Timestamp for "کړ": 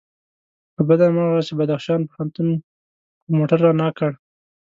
3.97-4.11